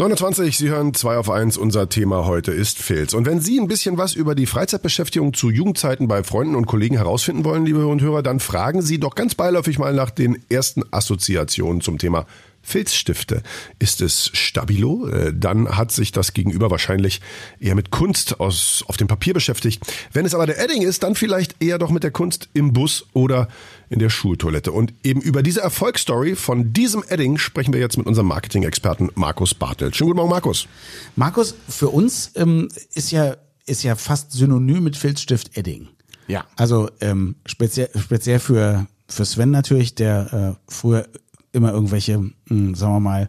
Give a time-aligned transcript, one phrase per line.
[0.00, 1.58] 29, Sie hören 2 auf 1.
[1.58, 3.12] Unser Thema heute ist Filz.
[3.12, 6.96] Und wenn Sie ein bisschen was über die Freizeitbeschäftigung zu Jugendzeiten bei Freunden und Kollegen
[6.96, 10.42] herausfinden wollen, liebe Hörer und Hörer, dann fragen Sie doch ganz beiläufig mal nach den
[10.48, 12.24] ersten Assoziationen zum Thema
[12.62, 13.42] Filzstifte.
[13.78, 15.08] Ist es Stabilo?
[15.08, 17.20] Äh, dann hat sich das Gegenüber wahrscheinlich
[17.58, 19.82] eher mit Kunst aus, auf dem Papier beschäftigt.
[20.12, 23.06] Wenn es aber der Edding ist, dann vielleicht eher doch mit der Kunst im Bus
[23.12, 23.48] oder
[23.88, 24.72] in der Schultoilette.
[24.72, 29.54] Und eben über diese Erfolgsstory von diesem Edding sprechen wir jetzt mit unserem Marketing-Experten Markus
[29.54, 29.96] Bartelt.
[29.96, 30.68] Schönen guten Morgen, Markus.
[31.16, 35.88] Markus, für uns ähm, ist ja ist ja fast synonym mit Filzstift Edding.
[36.26, 36.44] Ja.
[36.56, 41.08] Also ähm, speziell speziell für für Sven natürlich, der äh, früher
[41.52, 43.28] immer irgendwelche, mh, hm, sagen wir mal,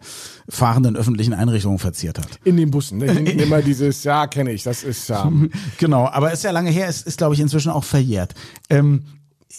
[0.50, 2.40] fahrenden öffentlichen Einrichtungen verziert hat.
[2.44, 3.06] In den Bussen, ne?
[3.32, 5.32] immer dieses, ja, kenne ich, das ist ja.
[5.78, 8.36] genau, aber ist ja lange her, ist, ist glaube ich inzwischen auch verjährt.
[8.70, 9.04] Ähm,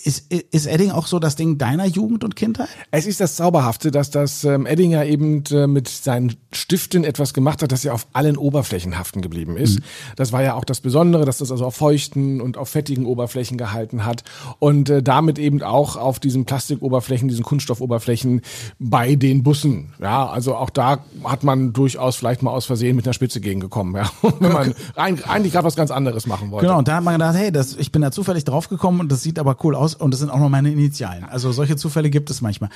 [0.04, 2.68] ist, ist Edding auch so das Ding deiner Jugend und Kindheit?
[2.90, 7.62] Es ist das Zauberhafte, dass das ähm, Eddinger eben äh, mit seinen Stiften etwas gemacht
[7.62, 9.78] hat, das ja auf allen Oberflächen haften geblieben ist.
[9.78, 9.84] Mhm.
[10.16, 13.58] Das war ja auch das Besondere, dass das also auf feuchten und auf fettigen Oberflächen
[13.58, 14.24] gehalten hat
[14.58, 18.42] und äh, damit eben auch auf diesen Plastikoberflächen, diesen Kunststoffoberflächen
[18.78, 19.92] bei den Bussen.
[20.00, 23.94] Ja, also auch da hat man durchaus vielleicht mal aus Versehen mit einer Spitze gegengekommen,
[23.94, 26.66] ja, wenn man eigentlich gerade was ganz anderes machen wollte.
[26.66, 29.22] Genau, und da hat man gedacht, hey, das, ich bin da zufällig draufgekommen und das
[29.22, 31.24] sieht aber cool aus und das sind auch noch meine Initialen.
[31.24, 32.70] Also solche Zufälle gibt es manchmal.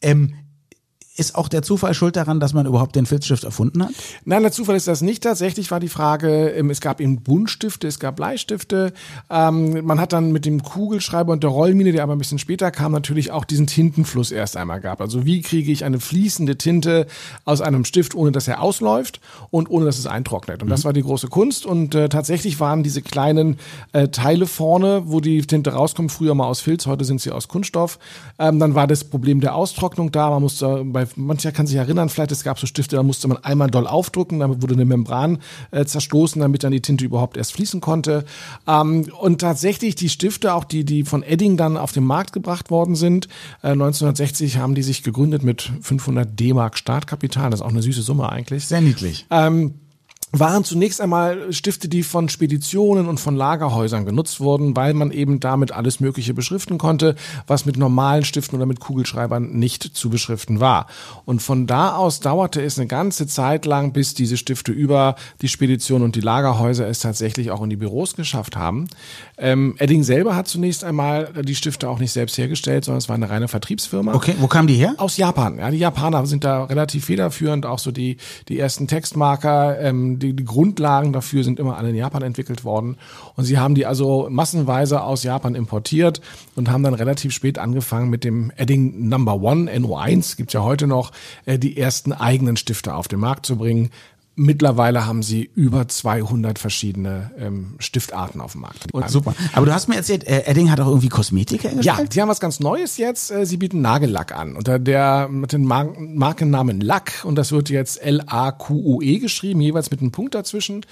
[0.00, 0.34] Ähm,
[1.14, 3.90] ist auch der Zufall schuld daran, dass man überhaupt den Filzstift erfunden hat?
[4.24, 5.22] Nein, der Zufall ist das nicht.
[5.22, 8.94] Tatsächlich war die Frage, ähm, es gab eben Buntstifte, es gab Bleistifte.
[9.28, 12.70] Ähm, man hat dann mit dem Kugelschreiber und der Rollmine, der aber ein bisschen später
[12.70, 15.02] kam, natürlich auch diesen Tintenfluss erst einmal gehabt.
[15.02, 17.06] Also wie kriege ich eine fließende Tinte
[17.44, 20.62] aus einem Stift, ohne dass er ausläuft und ohne dass es eintrocknet.
[20.62, 20.84] Und das mhm.
[20.84, 21.66] war die große Kunst.
[21.66, 23.58] Und äh, tatsächlich waren diese kleinen
[23.92, 27.48] äh, Teile vorne, wo die Tinte rauskommt, früher mal aus Filz, heute sind sie aus
[27.48, 27.98] Kunststoff.
[28.38, 30.30] Ähm, dann war das Problem der Austrocknung da.
[30.30, 33.38] Man musste bei mancher kann sich erinnern, vielleicht es gab so Stifte, da musste man
[33.38, 35.38] einmal doll aufdrücken, damit wurde eine Membran
[35.70, 38.24] äh, zerstoßen, damit dann die Tinte überhaupt erst fließen konnte.
[38.66, 42.70] Ähm, und tatsächlich die Stifte, auch die, die von Edding dann auf den Markt gebracht
[42.70, 43.26] worden sind,
[43.62, 47.50] äh, 1960 haben die sich gegründet mit 500 D-Mark Startkapital.
[47.50, 48.66] Das ist auch eine süße Summe eigentlich.
[48.66, 49.26] Sehr niedlich.
[49.30, 49.74] Ähm,
[50.32, 55.40] waren zunächst einmal Stifte, die von Speditionen und von Lagerhäusern genutzt wurden, weil man eben
[55.40, 57.16] damit alles Mögliche beschriften konnte,
[57.46, 60.86] was mit normalen Stiften oder mit Kugelschreibern nicht zu beschriften war.
[61.26, 65.48] Und von da aus dauerte es eine ganze Zeit lang, bis diese Stifte über die
[65.48, 68.88] Spedition und die Lagerhäuser es tatsächlich auch in die Büros geschafft haben.
[69.36, 73.16] Ähm, Edding selber hat zunächst einmal die Stifte auch nicht selbst hergestellt, sondern es war
[73.16, 74.14] eine reine Vertriebsfirma.
[74.14, 74.94] Okay, wo kamen die her?
[74.96, 75.58] Aus Japan.
[75.58, 78.16] Ja, die Japaner sind da relativ federführend, auch so die,
[78.48, 82.96] die ersten Textmarker, ähm, die, die Grundlagen dafür sind immer alle in Japan entwickelt worden.
[83.36, 86.20] Und sie haben die also massenweise aus Japan importiert
[86.56, 90.86] und haben dann relativ spät angefangen mit dem Edding Number One, NO1, gibt's ja heute
[90.86, 91.12] noch,
[91.44, 93.90] äh, die ersten eigenen Stifte auf den Markt zu bringen.
[94.34, 98.92] Mittlerweile haben sie über 200 verschiedene ähm, Stiftarten auf dem Markt.
[98.92, 99.34] Und super.
[99.52, 101.98] Aber du hast mir erzählt, äh, Edding hat auch irgendwie Kosmetik hergestellt?
[101.98, 103.30] Ja, die haben was ganz Neues jetzt.
[103.30, 107.68] Äh, sie bieten Nagellack an unter der mit dem Mar Markennamen Lack und das wird
[107.68, 110.86] jetzt L-A-Q-U-E geschrieben, jeweils mit einem Punkt dazwischen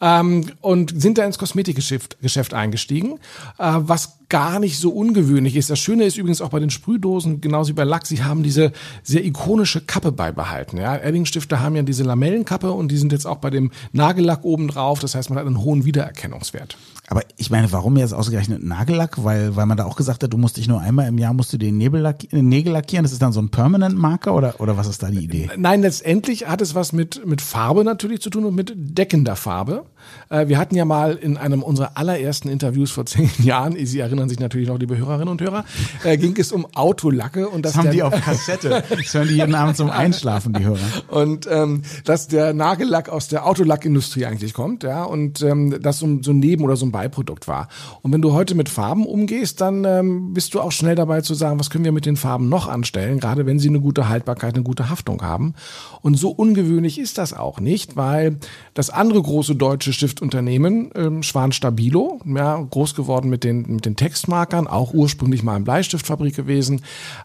[0.00, 3.18] ähm, und sind da ins Kosmetikgeschäft Geschäft eingestiegen,
[3.58, 5.70] äh, was gar nicht so ungewöhnlich ist.
[5.70, 8.72] Das Schöne ist übrigens auch bei den Sprühdosen, genauso wie bei Lack, sie haben diese
[9.02, 10.78] sehr ikonische Kappe beibehalten.
[10.78, 14.68] Ja, Edding-Stifte haben ja diese Lamellenkappe und die sind jetzt auch bei dem Nagellack oben
[14.68, 15.00] drauf.
[15.00, 16.76] Das heißt, man hat einen hohen Wiedererkennungswert.
[17.08, 19.22] Aber ich meine, warum jetzt ausgerechnet Nagellack?
[19.22, 21.52] Weil, weil man da auch gesagt hat, du musst dich nur einmal im Jahr musst
[21.52, 23.04] du den Nebel lack, Nägel lackieren.
[23.04, 25.48] Das ist dann so ein Permanent Marker oder, oder was ist da die Idee?
[25.56, 29.84] Nein, letztendlich hat es was mit, mit Farbe natürlich zu tun und mit deckender Farbe.
[30.30, 34.28] Äh, wir hatten ja mal in einem unserer allerersten Interviews vor zehn Jahren, Sie erinnern
[34.28, 35.64] sich natürlich noch, liebe Hörerinnen und Hörer,
[36.02, 38.82] äh, ging es um Autolacke und das, das haben die auf Kassette.
[38.90, 40.78] Das hören die jeden Abend zum Einschlafen, die Hörer.
[41.08, 46.18] Und ähm, dass der Nagellack aus der Autolackindustrie eigentlich kommt, ja, und ähm, das so,
[46.22, 47.68] so ein Neben- oder so ein Beiprodukt war.
[48.02, 51.34] Und wenn du heute mit Farben umgehst, dann ähm, bist du auch schnell dabei zu
[51.34, 54.54] sagen, was können wir mit den Farben noch anstellen, gerade wenn sie eine gute Haltbarkeit,
[54.54, 55.54] eine gute Haftung haben.
[56.02, 58.36] Und so ungewöhnlich ist das auch nicht, weil
[58.74, 63.96] das andere große deutsche Stiftunternehmen, ähm, Schwan Stabilo, ja, groß geworden mit den, mit den
[63.96, 66.82] Textmarkern, auch ursprünglich mal eine Bleistiftfabrik gewesen.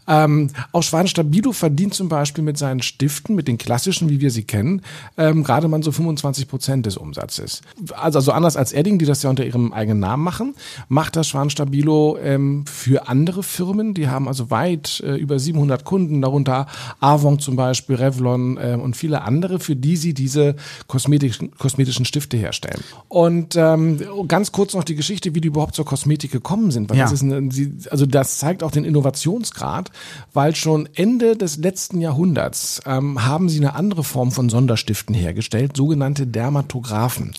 [0.07, 4.31] Ähm, auch Schwan Stabilo verdient zum Beispiel mit seinen Stiften, mit den klassischen, wie wir
[4.31, 4.81] sie kennen,
[5.17, 7.61] ähm, gerade mal so 25 Prozent des Umsatzes.
[7.95, 10.55] Also, also anders als Edding, die das ja unter ihrem eigenen Namen machen,
[10.89, 13.93] macht das Schwan Stabilo ähm, für andere Firmen.
[13.93, 16.67] Die haben also weit äh, über 700 Kunden, darunter
[16.99, 20.55] Avon zum Beispiel, Revlon äh, und viele andere, für die sie diese
[20.87, 22.81] kosmetischen, kosmetischen Stifte herstellen.
[23.07, 26.89] Und ähm, ganz kurz noch die Geschichte, wie die überhaupt zur Kosmetik gekommen sind.
[26.89, 27.03] Weil Ja.
[27.05, 27.49] das ist eine,
[27.89, 29.91] also das zeigt auch den Innovationsgrad,
[30.33, 35.30] weil schon Ende des letzten Jahrhunderts ähm, haben sie eine andere Form von Sonderstiften hergestellt,
[35.75, 37.33] sogenannte Dermatographen.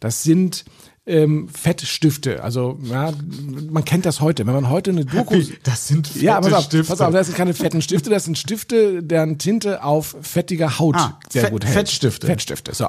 [0.00, 0.64] Das sind
[1.06, 2.44] ähm, Fettstifte.
[2.44, 3.12] Also ja,
[3.70, 4.46] man kennt das heute.
[4.46, 6.86] Wenn man heute eine Doku Das sind fette ja, pass auf, Stifte.
[6.88, 10.96] pass auf, das sind keine fetten Stifte, das sind Stifte, deren Tinte auf fettiger Haut
[10.96, 11.74] Ah, sehr Fett- gut hält.
[11.74, 12.26] Fettstifte.
[12.26, 12.88] Fettstifte, so.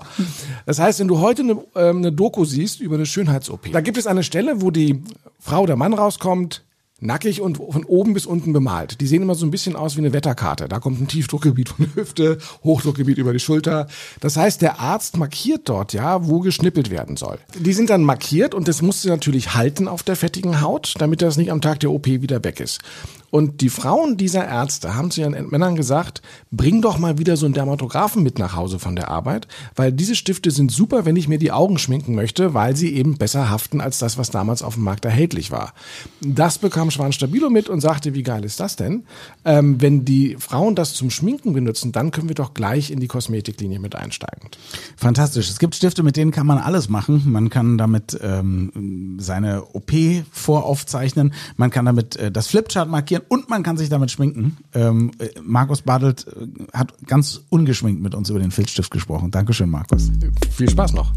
[0.66, 3.98] Das heißt, wenn du heute eine, ähm, eine Doku siehst über eine Schönheits-OP, da gibt
[3.98, 5.02] es eine Stelle, wo die
[5.40, 6.66] Frau oder Mann rauskommt,
[7.02, 9.02] nackig und von oben bis unten bemalt.
[9.02, 10.68] Die sehen immer so ein bisschen aus wie eine Wetterkarte.
[10.68, 13.88] Da kommt ein Tiefdruckgebiet von der Hüfte, Hochdruckgebiet über die Schulter.
[14.20, 17.40] Das heißt, der Arzt markiert dort ja, wo geschnippelt werden soll.
[17.58, 21.22] Die sind dann markiert und das musst du natürlich halten auf der fettigen Haut, damit
[21.22, 22.80] das nicht am Tag der OP wieder weg ist.
[23.32, 26.22] Und die Frauen dieser Ärzte haben zu ihren Männern gesagt,
[26.52, 30.16] bring doch mal wieder so einen Dermatographen mit nach Hause von der Arbeit, weil diese
[30.16, 33.82] Stifte sind super, wenn ich mir die Augen schminken möchte, weil sie eben besser haften
[33.82, 35.74] als das, was damals auf dem Markt erhältlich war.
[36.22, 39.04] Das bekam Schwan Stabilo mit und sagte, wie geil ist das denn?
[39.46, 43.08] Ähm, wenn die Frauen das zum Schminken benutzen, dann können wir doch gleich in die
[43.08, 44.50] Kosmetiklinie mit einsteigen.
[44.98, 45.50] Fantastisch.
[45.50, 47.24] Es gibt Stifte, mit denen kann man alles machen.
[47.28, 49.92] Man kann damit ähm, seine OP
[50.32, 54.58] voraufzeichnen, man kann damit äh, das Flipchart markieren und man kann sich damit schminken.
[54.74, 59.32] Ähm, äh, Markus Badelt äh, hat ganz ungeschminkt mit uns über den Filzstift gesprochen.
[59.32, 60.12] Dankeschön, Markus.
[60.52, 61.14] Viel Spaß noch.